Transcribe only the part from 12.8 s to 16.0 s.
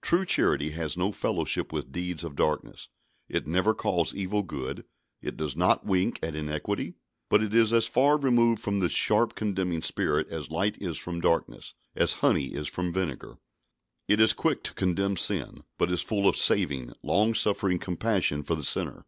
vinegar. It is quick to condemn sin, but is